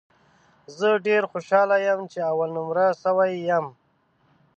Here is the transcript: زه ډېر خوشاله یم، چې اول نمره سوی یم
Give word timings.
زه 0.77 0.89
ډېر 1.07 1.23
خوشاله 1.31 1.77
یم، 1.87 1.99
چې 2.11 2.19
اول 2.31 2.49
نمره 2.57 2.85
سوی 3.03 3.31
یم 3.49 3.65